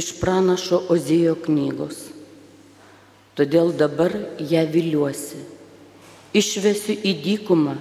[0.00, 2.08] iš pranašo Ozijo knygos.
[3.36, 4.14] Todėl dabar
[4.52, 5.38] ją viliuosi,
[6.36, 7.76] išvesiu į dykumą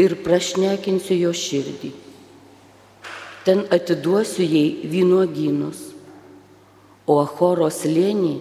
[0.00, 1.90] ir prašnekinsiu jo širdį.
[3.46, 5.82] Ten atiduosiu jai vynuogynus,
[7.06, 8.34] o Achoros lėnį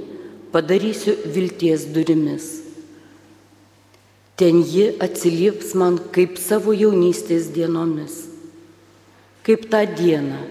[0.53, 2.47] padarysiu vilties durimis.
[4.35, 8.17] Ten ji atsilieps man kaip savo jaunystės dienomis,
[9.45, 10.41] kaip tą dieną,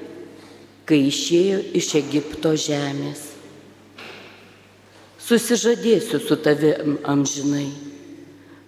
[0.89, 3.31] kai išėjo iš Egipto žemės.
[5.25, 7.69] Susižadėsiu su tavimi amžinai,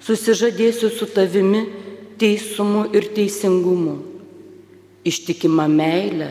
[0.01, 1.67] susižadėsiu su tavimi
[2.17, 3.99] teisumu ir teisingumu,
[5.05, 6.31] ištikima meilė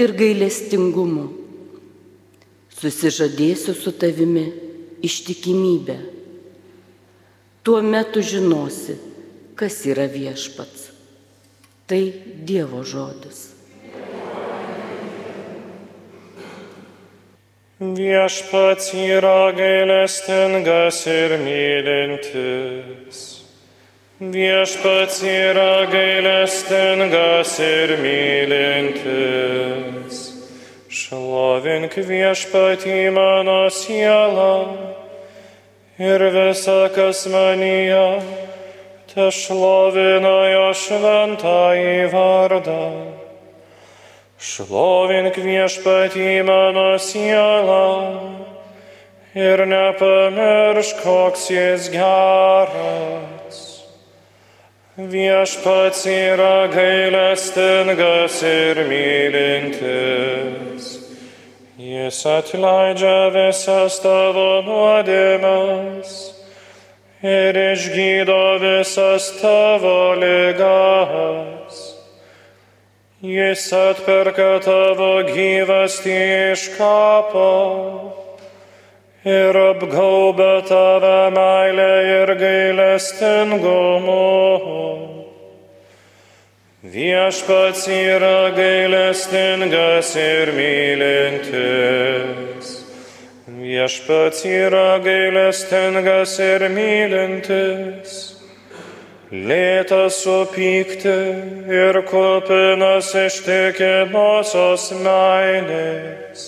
[0.00, 1.26] ir gailestingumu.
[2.78, 4.46] Susižadėsiu su tavimi
[5.04, 5.98] ištikimybę.
[7.66, 8.96] Tuo metu žinosi,
[9.58, 10.88] kas yra viešpats.
[11.88, 12.00] Tai
[12.46, 13.57] Dievo žodis.
[17.78, 23.18] Viešpats yra gailestingas ir mylintis.
[24.18, 29.54] Viešpats yra gailestingas ir mylintis.
[30.90, 34.74] Šlovink viešpatį mano sielą
[36.02, 38.22] ir visa, kas manyje,
[39.06, 43.17] te šlovina jo šventąjį vardą.
[44.38, 47.86] Šlovink viešpatį mano sielą
[49.34, 53.58] ir nepamiršk, koks jis geras.
[54.94, 59.82] Viešpats yra gailestingas ir mylintis.
[61.74, 66.14] Jis atleidžia visas tavo nuodėmes
[67.26, 71.57] ir išgydo visas tavo lygas.
[73.18, 78.14] Jis atperka tavo gyvastį iš kapo
[79.26, 84.22] ir apgaubia tave meilę ir gailestingumu.
[86.86, 91.50] Viešpats yra gailestingas ir mylintis.
[93.50, 98.37] Viešpats yra gailestingas ir mylintis
[99.30, 101.14] lėtas supykti
[101.68, 106.46] ir kupinas ištikimosios meilės.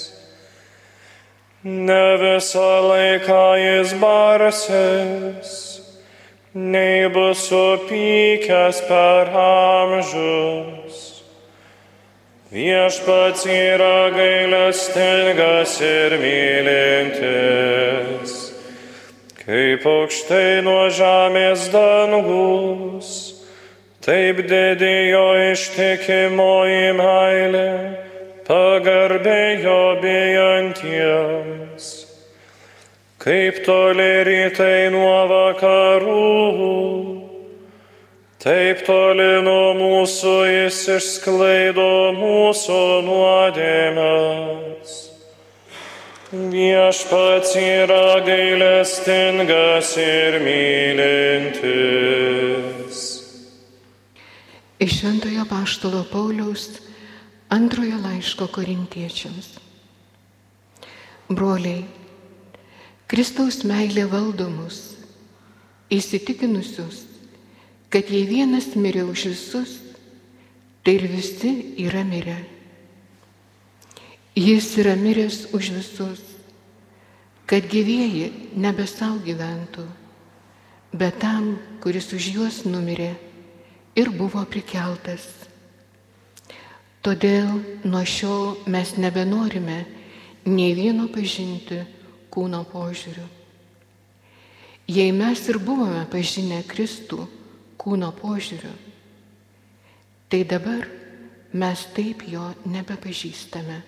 [1.62, 5.50] Ne visą laiką jis barsis,
[6.54, 10.96] nei bus supykęs per amžius.
[12.50, 18.39] Viešpats yra gailestingas ir mylintis
[19.50, 23.08] Kaip aukštai nuo žemės dangus,
[24.06, 27.72] taip didėjo ištikimoji meilė,
[28.46, 31.90] pagarbėjo bijantiems.
[33.26, 36.30] Kaip toli rytai nuo vakarų,
[38.46, 45.09] taip toli nuo mūsų jis išsklaido mūsų nuodėmes.
[46.30, 51.58] Viešpats yra gailestingas ir mylintis.
[54.78, 56.78] Iš Šventojo Paštalo Pauliaus
[57.50, 59.58] antrojo laiško korintiečiams.
[61.26, 61.82] Broliai,
[63.10, 64.94] Kristaus meilė valdomus,
[65.90, 67.10] įsitikinusius,
[67.90, 69.82] kad jei vienas mirė už visus,
[70.86, 72.59] tai ir visi yra mirę.
[74.36, 76.22] Jis yra miręs už visus,
[77.46, 79.82] kad gyvieji nebe savo gyventų,
[80.94, 83.10] bet tam, kuris už juos numirė
[83.98, 85.26] ir buvo prikeltas.
[87.02, 89.80] Todėl nuo šiol mes nebenorime
[90.46, 91.82] nei vieno pažinti
[92.30, 93.26] kūno požiūriu.
[94.90, 97.24] Jei mes ir buvome pažinę Kristų
[97.80, 98.72] kūno požiūriu,
[100.30, 100.86] tai dabar
[101.50, 103.80] mes taip jo nebepažįstame.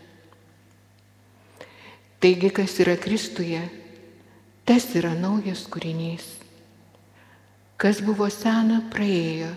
[2.23, 3.59] Taigi, kas yra Kristuje,
[4.63, 6.23] tas yra naujas kūrinys.
[7.83, 9.49] Kas buvo sena, praėjo,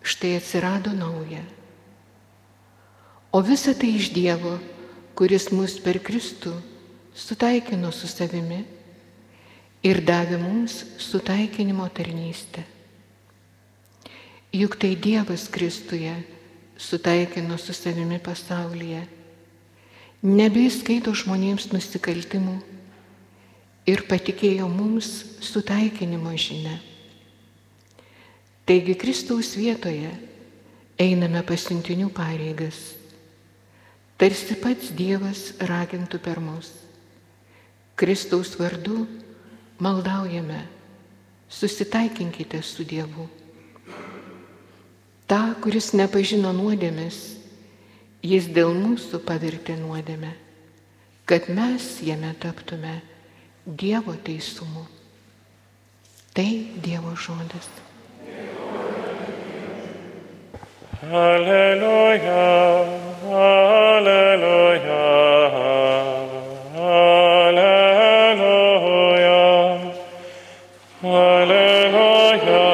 [0.00, 1.42] štai atsirado nauja.
[3.36, 4.56] O visa tai iš Dievo,
[5.12, 6.54] kuris mus per Kristų
[7.12, 8.62] sutaikino su savimi
[9.84, 12.64] ir davė mums sutaikinimo tarnystę.
[14.56, 16.16] Juk tai Dievas Kristuje
[16.80, 19.04] sutaikino su savimi pasaulyje
[20.22, 22.54] nebeįskaito žmonėms nusikaltimų
[23.90, 25.10] ir patikėjo mums
[25.42, 26.78] sutaikinimo žinę.
[28.62, 30.12] Taigi Kristaus vietoje
[31.02, 32.94] einame pasiuntinių pareigas.
[34.22, 36.70] tarsi pats Dievas ragintų per mus.
[37.98, 39.08] Kristaus vardu
[39.82, 40.62] maldaujame,
[41.50, 43.26] susitaikinkite su Dievu.
[45.26, 47.41] Ta, kuris nepažino nuodėmės,
[48.22, 50.32] jis dėl mūsų pavirtė nuodėmę,
[51.26, 53.00] kad mes jame taptume
[53.66, 54.86] Dievo teisumu.
[56.34, 56.48] Tai
[56.82, 57.68] Dievo žodis.
[61.02, 62.42] Alleluja,
[63.26, 64.98] alleluja,
[66.78, 68.52] alleluja,
[71.02, 72.71] alleluja,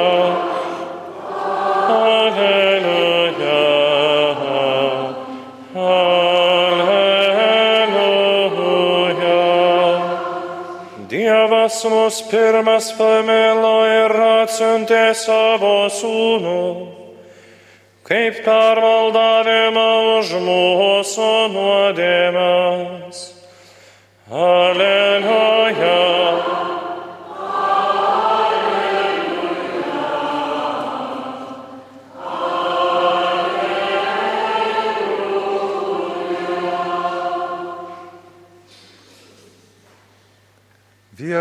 [11.69, 16.62] Dievas mus pirmas pamilo ir atsiuntė savo sūnų
[18.09, 23.20] kaip permaldavimą už mūsų nuodėmes.
[24.32, 24.88] Aleliuja.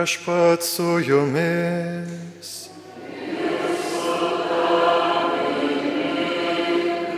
[0.07, 2.69] Viešpat su jumis.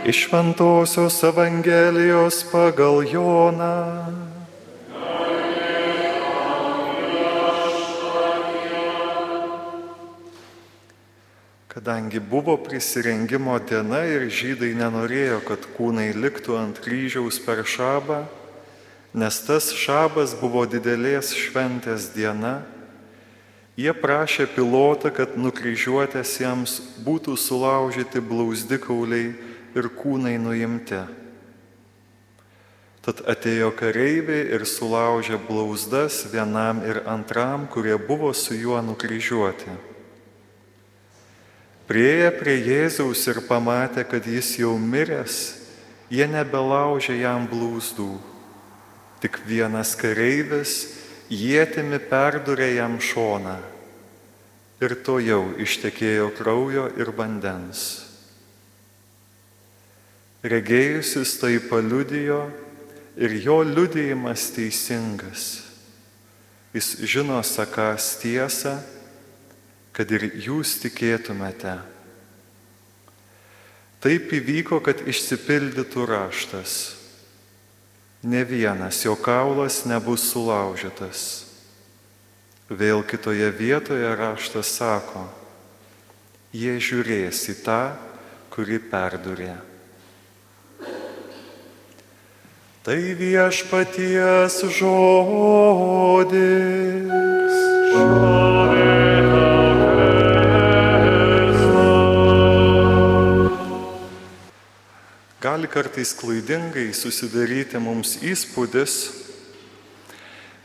[0.06, 4.06] Iš Šventojios Evangelijos pagal Joną.
[11.68, 18.24] Kadangi buvo prisirengimo diena ir žydai nenorėjo, kad kūnai liktų ant kryžiaus per šabą,
[19.14, 22.79] nes tas šabas buvo didelės šventės diena,
[23.78, 29.34] jie prašė pilotą, kad nukryžiuotėsiems būtų sulaužyti blauzdikauliai
[29.76, 31.00] ir kūnai nuimti.
[33.00, 39.72] Tad atėjo kareiviai ir sulaužė blauzdas vienam ir antram, kurie buvo su juo nukryžiuoti.
[41.88, 45.38] Prieję prie Jėzaus ir pamatė, kad jis jau miręs,
[46.12, 48.12] jie nebelaužė jam blauzdų.
[49.24, 50.99] Tik vienas kareivis
[51.30, 53.56] jėtimi perdurė jam šoną
[54.80, 58.06] ir to jau ištekėjo kraujo ir vandens.
[60.40, 62.46] Regėjusis tai paliudijo
[63.20, 65.48] ir jo liudijimas teisingas.
[66.72, 68.78] Jis žino sakas tiesą,
[69.92, 71.74] kad ir jūs tikėtumėte.
[74.00, 76.99] Taip įvyko, kad išsipildytų raštas.
[78.22, 81.46] Ne vienas jo kaulas nebus sulaužytas.
[82.70, 85.24] Vėl kitoje vietoje raštas sako,
[86.52, 87.80] jie žiūrės į tą,
[88.52, 89.56] kuri perdurė.
[92.84, 96.40] Tai viešpaties žodis.
[97.90, 98.49] Gali
[105.70, 108.96] kartais klaidingai susidaryti mums įspūdis,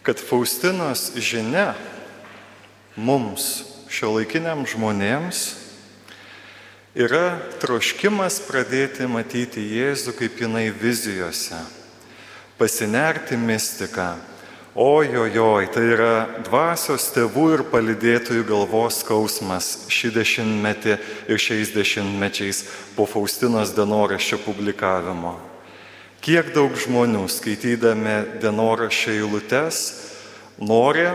[0.06, 1.74] kad Faustinos žinia
[2.98, 5.46] mums, šio laikiniam žmonėms,
[6.96, 11.58] yra troškimas pradėti matyti Jėzų kaip jinai vizijose,
[12.60, 14.14] pasinerti mistiką.
[14.76, 20.98] Ojojoj, tai yra dvasios tėvų ir palidėtojų galvos skausmas šį dešimtmetį
[21.32, 22.60] ir šiais dešimtmečiais
[22.98, 25.38] po Faustinos dienoraščio publikavimo.
[26.20, 29.80] Kiek daug žmonių skaitydami dienoraščio eilutes
[30.60, 31.08] nori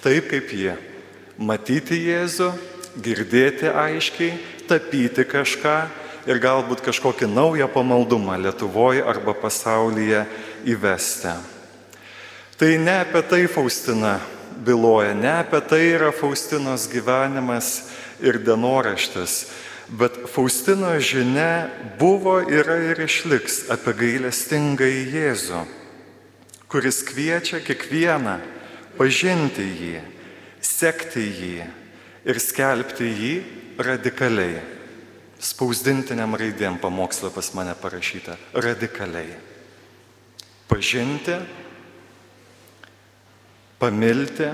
[0.00, 0.72] taip kaip jie-
[1.52, 2.50] matyti Jėzų,
[2.96, 5.78] girdėti aiškiai, tapyti kažką
[6.24, 10.24] ir galbūt kažkokį naują pamaldumą Lietuvoje arba pasaulyje
[10.64, 11.59] įvesti.
[12.60, 14.18] Tai ne apie tai Faustina
[14.64, 17.88] byloja, ne apie tai yra Faustinos gyvenimas
[18.20, 19.46] ir dienoraštis,
[19.88, 25.62] bet Faustino žinia buvo, yra ir išliks apie gailestingą į Jėzų,
[26.68, 28.36] kuris kviečia kiekvieną
[28.98, 30.02] pažinti jį,
[30.60, 31.64] sekti jį
[32.28, 33.32] ir skelbti jį
[33.80, 34.60] radikaliai.
[35.40, 38.36] Spausdintiniam raidėm pamokslą pas mane parašyta-
[38.68, 39.32] radikaliai.
[40.68, 41.40] Pažinti,
[43.80, 44.48] pamilti,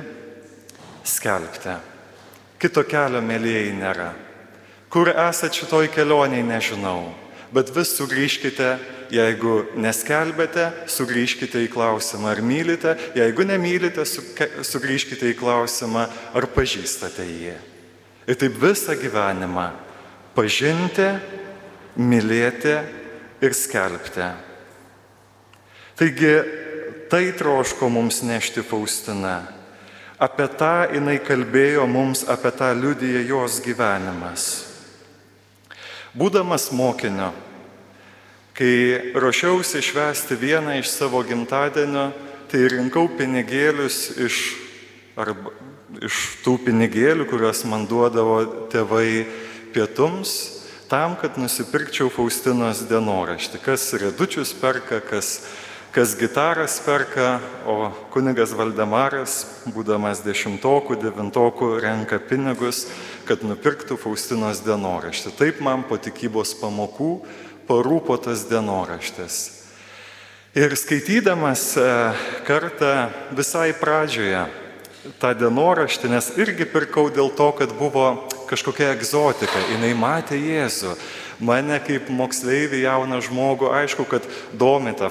[1.07, 1.75] skelbti.
[2.63, 4.13] Kito kelio mėlyjei nėra.
[4.89, 7.11] Kur esate šitoj kelioniai, nežinau,
[7.53, 8.71] bet vis sugrįžkite,
[9.13, 17.57] jeigu neskelbėte, sugrįžkite į klausimą, ar mylite, jeigu nemylite, sugrįžkite į klausimą, ar pažįstate jį.
[18.27, 19.69] Ir taip visą gyvenimą
[20.37, 21.11] pažinti,
[21.97, 22.75] mylėti
[23.45, 24.31] ir skelbti.
[25.97, 26.33] Taigi
[27.11, 29.43] tai troško mums nešti Faustina.
[30.17, 34.47] Apie tą jinai kalbėjo mums, apie tą liudiją jos gyvenimas.
[36.17, 37.35] Būdamas mokinio,
[38.57, 42.09] kai ruošiausi švęsti vieną iš savo gimtadienio,
[42.49, 44.41] tai rinkau pinigėlius iš,
[45.21, 45.53] arba,
[46.01, 48.39] iš tų pinigėlių, kuriuos man duodavo
[48.73, 49.27] tėvai
[49.77, 50.33] pietums,
[50.89, 53.61] tam, kad nusipirkčiau Faustinos dienoraštį.
[53.61, 55.43] Kas redučius perka, kas,
[55.97, 59.37] kas gitaras perka, o kunigas Valdemaras,
[59.73, 62.83] būdamas dešimtokų, devintokų, renka pinigus,
[63.25, 65.33] kad nupirktų Faustinos dienoraštį.
[65.39, 67.09] Taip man po tikybos pamokų
[67.65, 69.39] parūpo tas dienoraštis.
[70.53, 71.89] Ir skaitydamas e,
[72.45, 72.93] kartą
[73.33, 74.45] visai pradžioje
[75.17, 78.11] tą dienoraštį, nes irgi pirkau dėl to, kad buvo
[78.51, 80.93] kažkokia egzotika, jinai matė Jėzų.
[81.37, 84.25] Mane kaip moksleivį jauną žmogų, aišku, kad
[84.57, 85.11] domita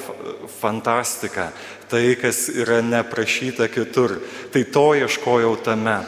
[0.57, 1.51] fantastika,
[1.89, 4.17] tai, kas yra neprašyta kitur.
[4.53, 5.99] Tai to ieškojau tame.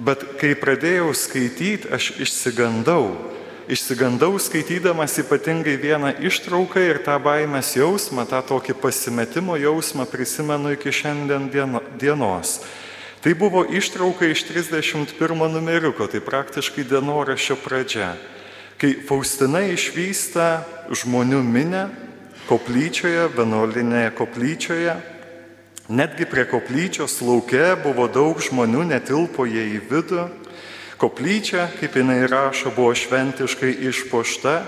[0.00, 3.12] Bet kai pradėjau skaityti, aš išsigandau.
[3.70, 10.90] Išsigandau skaitydamas ypatingai vieną ištrauką ir tą baimės jausmą, tą tokį pasimetimo jausmą prisimenu iki
[10.90, 11.46] šiandien
[12.00, 12.62] dienos.
[13.22, 15.14] Tai buvo ištrauka iš 31
[15.54, 18.16] numeriuko, tai praktiškai dienoraščio pradžia,
[18.82, 21.84] kai Faustina išvysta žmonių minę
[22.48, 24.96] koplyčioje, vienuolinėje koplyčioje.
[25.86, 30.26] Netgi prie koplyčios laukia buvo daug žmonių, netilpo jie į vidų.
[30.98, 34.58] Koplyčia, kaip jinai rašo, buvo šventiškai išpošta,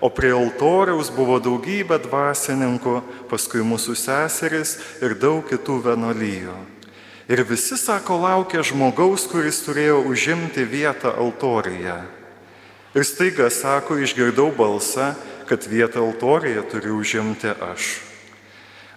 [0.00, 2.98] o prie altoriaus buvo daugybė dvasininkų,
[3.28, 6.60] paskui mūsų seseris ir daug kitų vienuolyjų.
[7.28, 12.17] Ir visi, sako, laukia žmogaus, kuris turėjo užimti vietą altorijoje.
[12.96, 15.12] Ir staiga, sako, išgirdau balsą,
[15.48, 17.98] kad vietą altorijoje turiu užimti aš.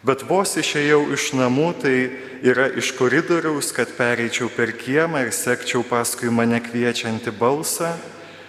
[0.02, 1.98] Bet vos išėjau iš namų, tai
[2.42, 7.92] yra iš koridoriaus, kad pereičiau per kiemą ir sekčiau paskui mane kviečiantį balsą.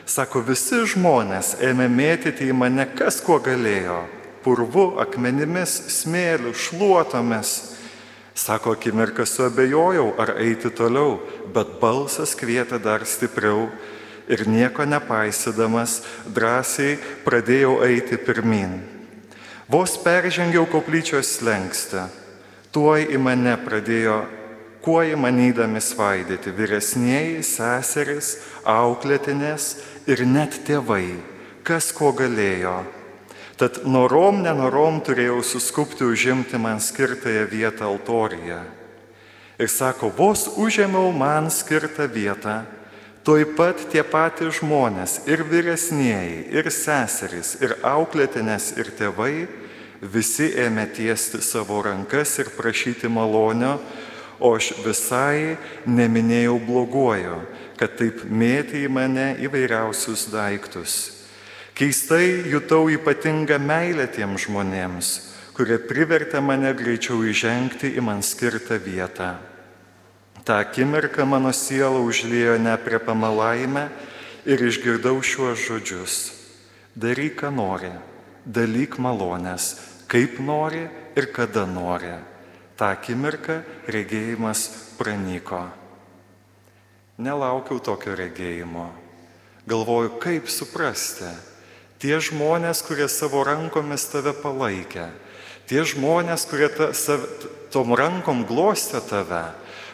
[0.08, 4.06] Sako, visi žmonės ėmė mėtyti į mane kas kuo galėjo-
[4.44, 7.76] purvu, akmenimis, smėliu, šluotomis.
[8.34, 11.20] Sako, akimirką suabejojau, ar eiti toliau,
[11.52, 13.68] bet balsas kvietė dar stipriau
[14.28, 18.80] ir nieko nepaisydamas drąsiai pradėjau eiti pirmin.
[19.70, 22.06] Vos peržengiau koplyčios slengstę,
[22.74, 24.22] tuoj į mane pradėjo,
[24.82, 28.34] kuo įmanydami svaidyti vyresnėjai, seseris,
[28.66, 29.76] auklėtinės
[30.10, 31.06] ir net tėvai,
[31.62, 32.82] kas ko galėjo
[33.62, 38.56] Tad norom, nenorom turėjau suskupti užimti man skirtąją vietą altoriją.
[39.60, 42.62] Ir sako, vos užėmiau man skirtą vietą,
[43.26, 49.46] toj pat tie patys žmonės, ir vyresnėjai, ir seserys, ir auklėtinės, ir tėvai,
[50.02, 53.78] visi ėmė tiesti savo rankas ir prašyti malonio,
[54.42, 57.40] o aš visai neminėjau bloguojo,
[57.78, 61.22] kad taip mėtė į mane įvairiausius daiktus
[61.72, 65.08] Keistai jutau ypatingą meilę tiems žmonėms,
[65.56, 69.30] kurie privertė mane greičiau įžengti į man skirtą vietą.
[70.42, 73.84] Ta akimirka mano siela užlėjo nepriepamą laimę
[74.48, 76.16] ir išgirdau šiuos žodžius.
[76.98, 77.92] Daryk, ką nori,
[78.44, 79.76] dalyk malonės,
[80.10, 82.16] kaip nori ir kada nori.
[82.76, 84.66] Ta akimirka regėjimas
[84.98, 85.68] pranyko.
[87.22, 88.90] Nelaukiau tokio regėjimo.
[89.70, 91.30] Galvoju, kaip suprasti
[92.02, 95.04] Tie žmonės, kurie savo rankomis tave palaikė,
[95.70, 97.22] tie žmonės, kurie ta, sav,
[97.70, 99.44] tom rankom glostė tave,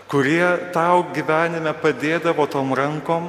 [0.08, 3.28] kurie tau gyvenime padėdavo tom rankom,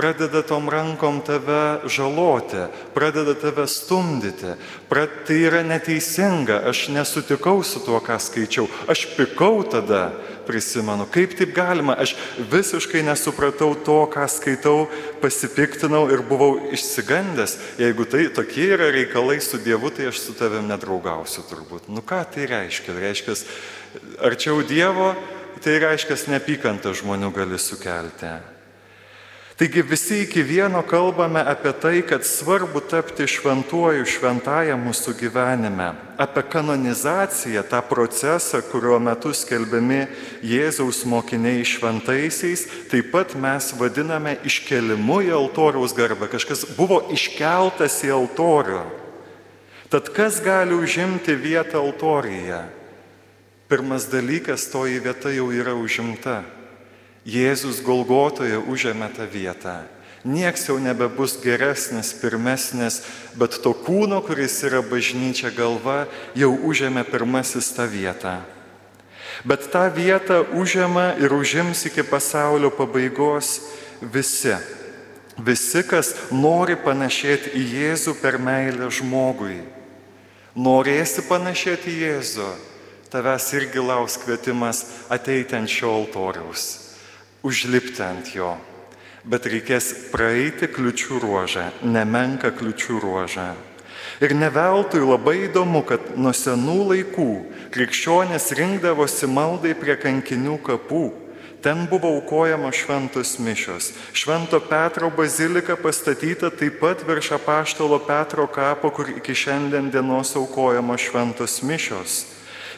[0.00, 2.64] pradeda tom rankom tave žaloti,
[2.94, 4.54] pradeda tave stumdyti.
[4.88, 10.08] Prad, tai yra neteisinga, aš nesutikau su tuo, ką skaičiau, aš pikau tada,
[10.48, 12.14] prisimenu, kaip taip galima, aš
[12.50, 14.88] visiškai nesupratau to, ką skaitau,
[15.20, 20.64] pasipiktinau ir buvau išsigandęs, jeigu tai tokie yra reikalai su Dievu, tai aš su tavim
[20.70, 21.92] nedraugausiu turbūt.
[21.92, 22.96] Nu ką tai reiškia?
[23.04, 23.36] Reiškia,
[24.26, 25.12] arčiau Dievo,
[25.64, 28.32] tai reiškia, nepykantą žmonių gali sukelti.
[29.60, 36.42] Taigi visi iki vieno kalbame apie tai, kad svarbu tapti šventuoju šventąją mūsų gyvenime, apie
[36.48, 40.06] kanonizaciją, tą procesą, kurio metu skelbiami
[40.40, 46.32] Jėzaus mokiniai šventaisiais, taip pat mes vadiname iškelimu į altoriaus garbę.
[46.32, 48.80] Kažkas buvo iškeltas į altorių.
[49.92, 52.79] Tad kas gali užimti vietą altorijoje?
[53.70, 56.40] Pirmas dalykas, toji vieta jau yra užimta.
[57.22, 59.76] Jėzus Golgotoje užėmė tą vietą.
[60.26, 63.00] Niekas jau nebebus geresnis, pirmesnis,
[63.38, 68.40] bet to kūno, kuris yra bažnyčia galva, jau užėmė pirmasis tą vietą.
[69.48, 73.60] Bet tą vietą užėma ir užims iki pasaulio pabaigos
[74.02, 74.58] visi.
[75.40, 79.62] Visi, kas nori panašėti į Jėzų per meilę žmogui.
[80.52, 82.50] Norėsi panašėti į Jėzų,
[83.10, 86.66] tavęs irgi laus kvietimas ateiti ant šio altoriaus,
[87.42, 88.54] užlipti ant jo.
[89.24, 93.50] Bet reikės praeiti kliučių ruožą, nemenka kliučių ruožą.
[94.24, 97.30] Ir ne veltui labai įdomu, kad nuo senų laikų
[97.74, 101.04] krikščionės rinkdavosi maldai prie kankinių kapų
[101.60, 103.92] Ten buvo aukojama šventos mišios.
[104.12, 110.96] Švento Petro bazilika pastatyta taip pat virš apaštalo Petro kapo, kur iki šiandien dienos aukojama
[110.96, 112.24] šventos mišios.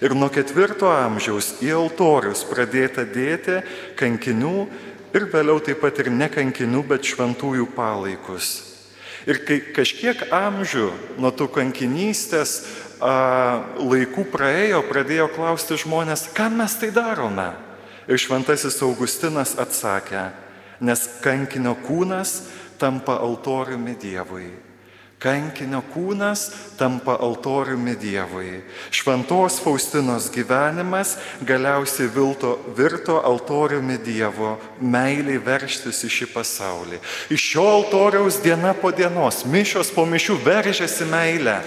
[0.03, 3.61] Ir nuo ketvirto amžiaus į altorius pradėta dėti
[4.01, 4.57] kankinių
[5.15, 8.49] ir vėliau taip pat ir ne kankinių, bet šventųjų palaikus.
[9.31, 10.89] Ir kai kažkiek amžių
[11.23, 12.57] nuo tų kankinystės
[12.99, 13.13] a,
[13.79, 17.53] laikų praėjo, pradėjo klausti žmonės, kam mes tai darome.
[18.11, 20.33] Ir šventasis Augustinas atsakė,
[20.83, 22.41] nes kankinio kūnas
[22.83, 24.51] tampa altoriumi Dievui.
[25.23, 26.49] Kankinio kūnas
[26.79, 28.63] tampa altoriumi Dievui.
[28.91, 31.15] Šventos Faustinos gyvenimas
[31.47, 36.99] galiausiai vilto, virto altoriumi Dievo, meiliai verštis į šį pasaulį.
[37.31, 41.61] Iš šio altoriaus diena po dienos, mišios po mišių veržiasi meilę.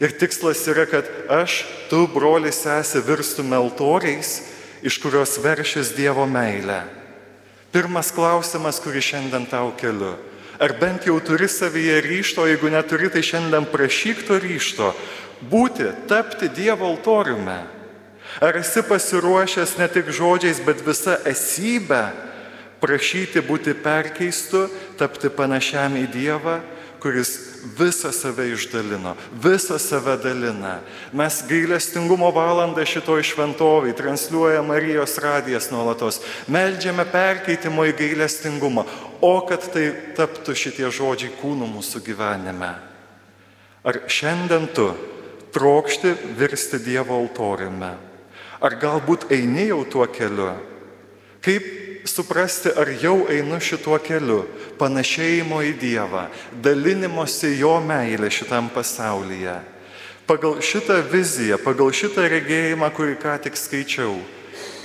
[0.00, 4.38] Ir tikslas yra, kad aš, tu, broliai, sesė, virstume altoriais
[4.82, 6.84] iš kurios veršis Dievo meilė.
[7.72, 10.14] Pirmas klausimas, kurį šiandien tau keliu.
[10.58, 14.92] Ar bent jau turi savyje ryšto, jeigu neturi, tai šiandien prašyk to ryšto
[15.50, 17.58] būti, tapti Dievo altoriume.
[18.40, 22.04] Ar esi pasiruošęs ne tik žodžiais, bet visa esybė
[22.80, 24.66] prašyti būti perkeistu,
[25.00, 26.58] tapti panašiam į Dievą,
[27.00, 27.32] kuris
[27.78, 30.80] visą save išdalino, visą save dalina.
[31.12, 36.20] Mes gailestingumo valandą šitoj šventoviai transliuoja Marijos radijas nuolatos.
[36.48, 38.86] Meldžiame perkeitimo į gailestingumą,
[39.20, 42.74] o kad tai taptų šitie žodžiai kūnų mūsų gyvenime.
[43.86, 44.90] Ar šiandien tu
[45.54, 47.92] trokšti virsti Dievo altoriumi?
[48.60, 50.54] Ar galbūt eini jau tuo keliu?
[51.44, 51.66] Kaip
[52.08, 54.44] suprasti, ar jau einu šituo keliu,
[54.80, 56.26] panašėjimo į Dievą,
[56.62, 59.58] dalinimosi jo meilė šitam pasaulyje.
[60.26, 64.16] Pagal šitą viziją, pagal šitą regėjimą, kurį ką tik skaičiau,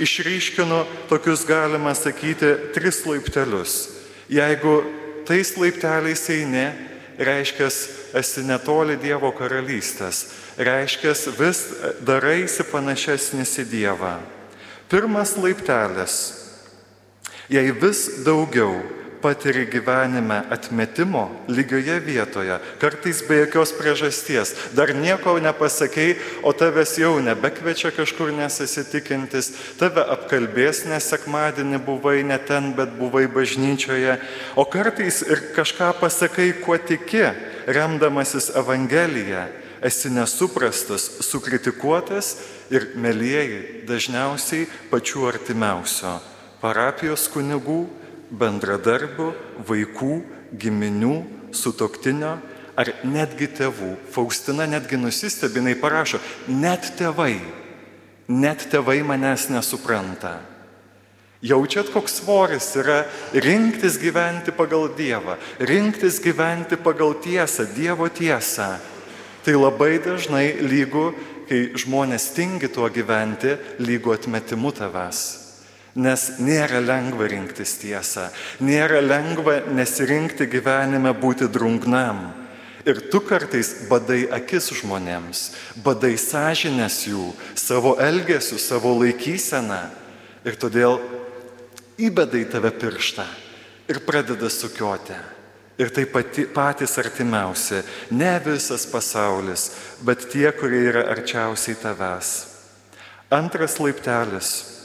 [0.02, 4.01] išryškinu tokius, galima sakyti, tris laiptelius.
[4.32, 4.76] Jeigu
[5.28, 6.68] tais laipteliais eini,
[7.20, 7.68] reiškia,
[8.16, 10.26] esi netoli Dievo karalystės,
[10.60, 11.66] reiškia, vis
[12.08, 14.16] daraisi panašesnis į Dievą.
[14.92, 16.22] Pirmas laiptelis
[17.52, 18.80] Jei vis daugiau
[19.22, 27.14] patiri gyvenime atmetimo lygioje vietoje, kartais be jokios priežasties, dar nieko nepasakei, o tavęs jau
[27.24, 34.18] nebekvečia kažkur nesasitikintis, tave apkalbės, nes sekmadienį buvai ne ten, bet buvai bažnyčioje,
[34.56, 37.30] o kartais ir kažką pasakai, kuo tiki,
[37.70, 39.46] remdamasis Evangeliją,
[39.82, 42.36] esi nesuprastas, sukritikuotas
[42.74, 46.20] ir, mėlyjeji, dažniausiai pačių artimiausio
[46.62, 47.86] parapijos kunigų,
[48.32, 49.32] bendradarbių,
[49.68, 50.16] vaikų,
[50.58, 51.16] giminių,
[51.56, 52.38] sutoktinio
[52.80, 53.96] ar netgi tėvų.
[54.12, 57.36] Faustina netgi nusistebinai parašo, net tėvai,
[58.32, 60.40] net tėvai manęs nesupranta.
[61.42, 63.02] Jaučiat, koks svoris yra
[63.34, 68.76] rinktis gyventi pagal Dievą, rinktis gyventi pagal tiesą, Dievo tiesą.
[69.42, 71.16] Tai labai dažnai lygu,
[71.50, 75.41] kai žmonės tingi tuo gyventi, lygu atmetimu tavęs.
[75.96, 78.30] Nes nėra lengva rinktis tiesą,
[78.64, 82.30] nėra lengva nesirinkti gyvenime būti drungnam.
[82.88, 85.42] Ir tu kartais badai akis žmonėms,
[85.84, 87.28] badai sąžinės jų,
[87.60, 89.84] savo elgesių, savo laikyseną.
[90.48, 90.98] Ir todėl
[92.02, 93.28] įbedai tave pirštą
[93.92, 95.20] ir pradeda sukioti.
[95.82, 99.72] Ir tai pati, patys artimiausi, ne visas pasaulis,
[100.06, 102.30] bet tie, kurie yra arčiausiai tavęs.
[103.34, 104.81] Antras laiptelis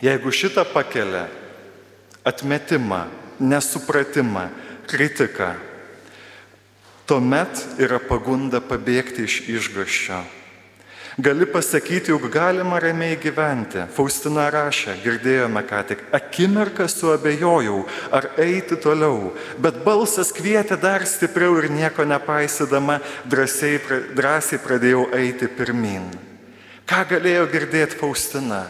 [0.00, 1.26] Jeigu šitą pakelia
[2.24, 3.04] atmetimą,
[3.40, 4.48] nesupratimą,
[4.86, 5.54] kritiką,
[7.06, 10.20] tuomet yra pagunda pabėgti iš išgaščio.
[11.20, 13.82] Gali pasakyti, juk galima ramiai gyventi.
[13.92, 17.82] Faustina rašė, girdėjome ką tik, akimirką suabejojau,
[18.14, 23.80] ar eiti toliau, bet balsas kvietė dar stipriau ir nieko nepaisydama drąsiai,
[24.16, 26.08] drąsiai pradėjau eiti pirmin.
[26.88, 28.64] Ką galėjo girdėti Faustina?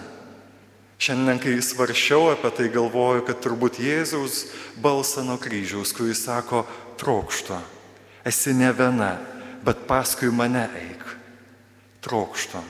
[1.01, 4.51] Šiandien, kai svaršiau apie tai, galvoju, kad turbūt Jėzaus
[4.85, 6.67] balsą nuo kryžiaus, kuris sako,
[7.01, 7.57] trokšto,
[8.29, 9.15] esi ne viena,
[9.65, 11.07] bet paskui mane eik.
[12.05, 12.61] Trokšto,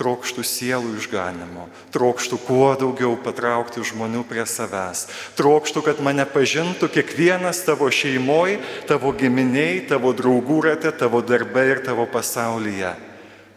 [0.00, 5.04] trokštų sielų išganimo, trokštų kuo daugiau patraukti žmonių prie savęs,
[5.36, 11.84] trokštų, kad mane pažintų kiekvienas tavo šeimoji, tavo giminiai, tavo draugų rate, tavo darbe ir
[11.84, 12.96] tavo pasaulyje.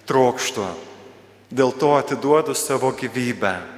[0.03, 0.67] Trokštų,
[1.47, 3.76] dėl to atiduodu savo gyvybę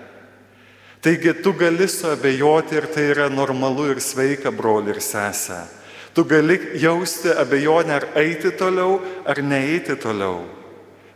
[1.02, 5.62] Taigi tu gali suabejoti ir tai yra normalu ir sveika, broli ir sesė.
[6.14, 10.44] Tu gali jausti abejonę ar eiti toliau, ar neeiti toliau.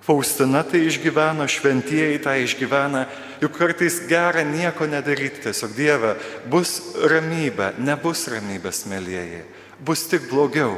[0.03, 3.05] Faustina tai išgyveno, šventieji tai išgyvena,
[3.39, 6.15] juk kartais gera nieko nedaryti, tiesiog Dieve,
[6.51, 6.75] bus
[7.07, 9.43] ramybė, nebus ramybės, mėlyjeji,
[9.79, 10.75] bus tik blogiau,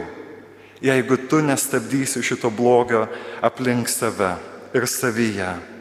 [0.82, 3.08] jeigu tu nestabdysi šito blogio
[3.41, 4.36] aplink save
[4.78, 5.75] ir savyje.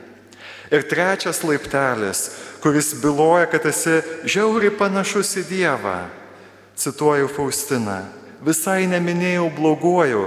[0.72, 2.29] Ir trečias laiptelis
[2.64, 5.98] kuris byloja, kad esi žiauri panašus į Dievą.
[6.81, 7.98] Cituoju Faustiną,
[8.40, 10.22] visai neminėjau bloguoju,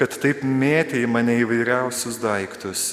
[0.00, 2.86] kad taip mėtė į mane įvairiausius daiktus.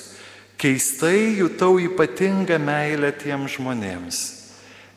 [0.59, 4.19] Keistai jutau ypatingą meilę tiem žmonėms.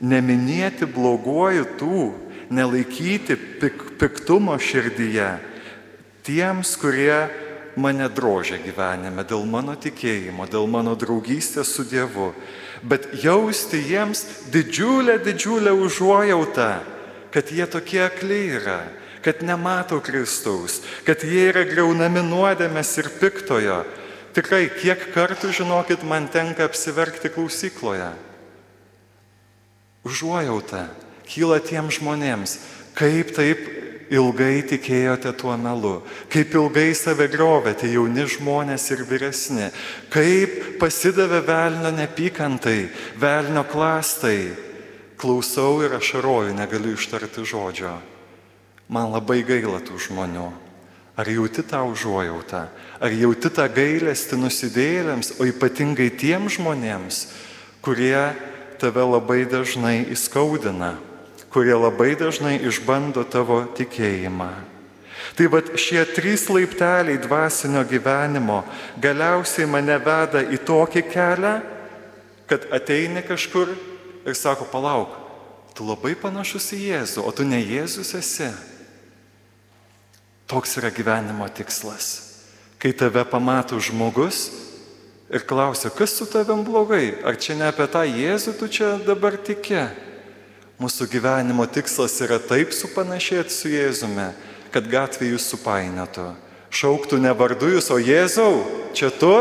[0.02, 2.02] Neminėti bloguoju tų,
[2.50, 5.30] nelaikyti pik, piktumo širdyje
[6.26, 7.28] tiems, kurie
[7.76, 12.32] mane drožia gyvenime dėl mano tikėjimo, dėl mano draugystės su Dievu,
[12.82, 16.70] bet jausti jiems didžiulę, didžiulę užuojautą,
[17.32, 18.82] kad jie tokie akli yra,
[19.22, 23.82] kad nemato Kristaus, kad jie yra greunami nuodėmės ir piktojo.
[24.32, 28.08] Tikrai, kiek kartų, žinokit, man tenka apsiverkti klausykloje.
[30.08, 30.87] Užuojauta
[31.28, 32.56] kyla tiem žmonėms,
[32.98, 33.82] kaip taip
[34.12, 36.01] ilgai tikėjote tuo melu,
[36.33, 39.70] kaip ilgai save griovėte jauni žmonės ir vyresni,
[40.12, 44.53] kaip pasidavė velnio nepykantai, velnio klastai.
[45.22, 47.94] Klausau ir ašaroju, negaliu ištarti žodžio.
[48.90, 50.48] Man labai gaila tų žmonių.
[51.12, 52.62] Ar jauti tą užuojautą,
[52.98, 57.27] ar jauti tą gailestį nusidėlėms, o ypatingai tiem žmonėms,
[57.85, 58.33] kurie
[58.81, 60.96] tave labai dažnai įskaudina
[61.52, 64.50] kurie labai dažnai išbando tavo tikėjimą.
[65.36, 68.62] Tai vad šie trys laipteliai dvasinio gyvenimo
[69.00, 71.54] galiausiai mane veda į tokį kelią,
[72.48, 73.70] kad ateini kažkur
[74.26, 75.14] ir sako, palauk,
[75.76, 78.50] tu labai panašus į Jėzų, o tu ne Jėzus esi.
[80.50, 82.10] Toks yra gyvenimo tikslas.
[82.82, 84.50] Kai tave pamato žmogus
[85.32, 89.38] ir klausia, kas su tavim blogai, ar čia ne apie tą Jėzų tu čia dabar
[89.40, 89.86] tikė?
[90.80, 94.30] Mūsų gyvenimo tikslas yra taip supanašėti su Jėzumi,
[94.72, 96.30] kad gatvė jūs supainėtų.
[96.72, 98.62] Šauktų ne vardu jūs, o Jėzau,
[98.96, 99.32] čia tu.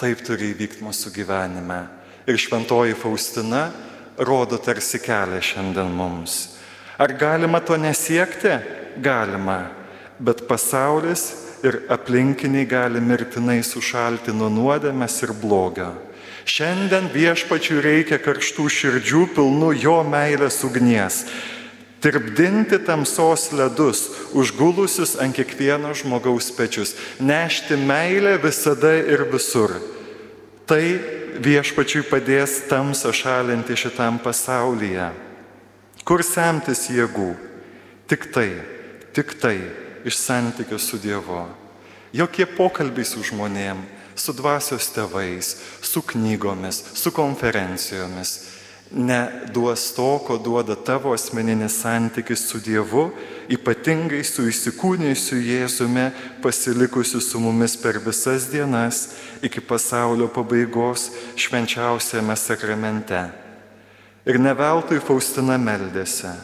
[0.00, 1.84] Taip turi įvykti mūsų gyvenime.
[2.26, 3.68] Ir šventoji Faustina
[4.18, 6.56] rodo tarsi kelią šiandien mums.
[7.00, 8.58] Ar galima to nesiekti?
[9.00, 9.70] Galima.
[10.18, 11.30] Bet pasaulis
[11.64, 15.92] ir aplinkiniai gali mirtinai sušalti nuo nuodėmės ir blogio.
[16.50, 21.22] Šiandien viešpačiui reikia karštų širdžių pilnų jo meilės ugnies.
[22.02, 24.00] Tirpdinti tamsos ledus,
[24.34, 29.76] užgulusius ant kiekvieno žmogaus pečius, nešti meilę visada ir visur.
[30.66, 30.80] Tai
[31.44, 35.12] viešpačiui padės tamsą šalinti šitam pasaulyje.
[36.02, 37.30] Kur semtis jėgų?
[38.10, 38.48] Tik tai,
[39.14, 39.54] tik tai
[40.02, 41.44] iš santykių su Dievu.
[42.16, 48.38] Jokie pokalbiai su žmonėmis su dvasios tėvais, su knygomis, su konferencijomis.
[48.90, 53.04] Neduos to, ko duoda tavo asmeninis santykis su Dievu,
[53.46, 56.08] ypatingai su įsikūnysiu Jėzumi,
[56.42, 59.12] pasilikusiu su mumis per visas dienas
[59.46, 61.06] iki pasaulio pabaigos
[61.38, 63.20] švenčiausiame sakramente.
[64.26, 66.34] Ir ne veltui Faustina meldėsi.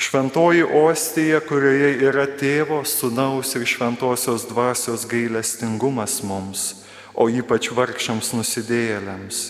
[0.00, 6.64] Šventoji ostija, kurioje yra tėvo, sunaus ir šventosios dvasios gailestingumas mums
[7.14, 9.40] o ypač vargšiams nusidėjėliams,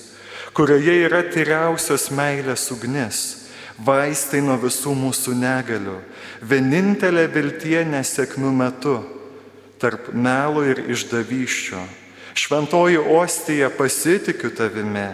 [0.54, 3.20] kurioje yra tyriausios meilės ugnis,
[3.80, 5.96] vaistai nuo visų mūsų negalių,
[6.44, 8.98] vienintelė viltie nesėkmių metu
[9.82, 11.80] tarp melo ir išdavyščio.
[12.34, 15.06] Šventoji ostija pasitikiu tavimi,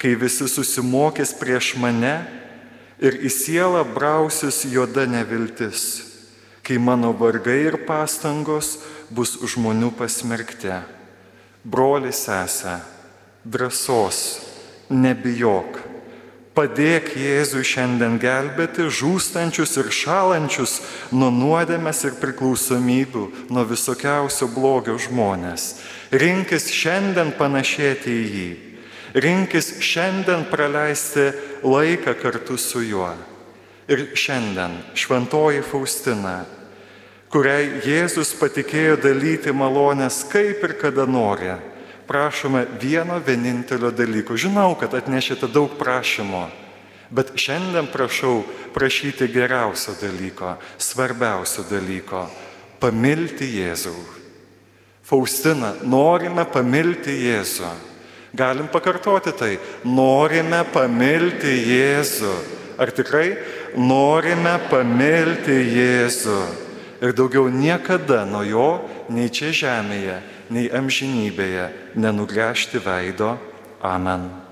[0.00, 2.16] kai visi susimokės prieš mane
[3.00, 6.02] ir į sielą brausis juoda neviltis,
[6.64, 8.78] kai mano vargai ir pastangos
[9.12, 10.72] bus žmonių pasmerkti
[11.64, 12.80] broli sesę,
[13.44, 14.40] drąsos,
[14.90, 15.80] nebijok.
[16.54, 20.76] Padėk Jėzui šiandien gelbėti žūstančius ir šalančius
[21.10, 25.80] nuo nuodėmės ir priklausomybių, nuo visokiausio blogio žmonės.
[26.14, 28.46] Rinkis šiandien panašėti į jį.
[29.18, 31.32] Rinkis šiandien praleisti
[31.66, 33.10] laiką kartu su juo.
[33.90, 36.44] Ir šiandien šventoji Faustina,
[37.34, 41.50] kuriai Jėzus patikėjo dalyti malonės kaip ir kada nori,
[42.06, 44.36] prašome vieno vienintelio dalyko.
[44.38, 46.44] Žinau, kad atnešite daug prašymo,
[47.10, 48.44] bet šiandien prašau
[48.76, 52.28] prašyti geriausio dalyko, svarbiausio dalyko-
[52.82, 53.96] pamilti Jėzų.
[55.02, 57.72] Faustina, norime pamilti Jėzų.
[58.34, 59.58] Galim pakartoti tai.
[59.84, 62.34] Norime pamilti Jėzų.
[62.78, 63.38] Ar tikrai
[63.76, 66.63] norime pamilti Jėzų?
[67.04, 68.68] Ir daugiau niekada nuo jo
[69.12, 70.16] nei čia žemėje,
[70.48, 71.66] nei amžinybėje
[72.00, 73.34] nenugręžti veido.
[73.84, 74.43] Amen.